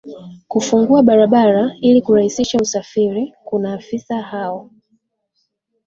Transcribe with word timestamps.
kufungua 0.47 1.03
barabara 1.03 1.75
ili 1.81 2.01
kurahisisha 2.01 2.57
usafiri 2.59 3.33
kuna 3.43 3.73
afisa 3.73 4.21
hao 4.21 4.69